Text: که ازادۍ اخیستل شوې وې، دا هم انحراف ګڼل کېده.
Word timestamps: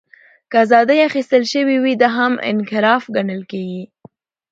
که 0.49 0.57
ازادۍ 0.65 0.99
اخیستل 1.09 1.43
شوې 1.53 1.77
وې، 1.83 1.93
دا 2.01 2.09
هم 2.17 2.33
انحراف 2.49 3.03
ګڼل 3.15 3.41
کېده. 3.51 3.81